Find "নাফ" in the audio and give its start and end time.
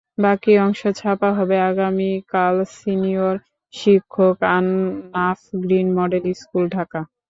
5.13-5.39